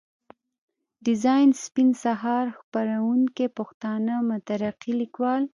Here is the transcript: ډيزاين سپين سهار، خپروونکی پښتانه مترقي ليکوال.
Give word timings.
ډيزاين 1.05 1.49
سپين 1.63 1.89
سهار، 2.03 2.45
خپروونکی 2.59 3.47
پښتانه 3.57 4.13
مترقي 4.29 4.93
ليکوال. 5.01 5.43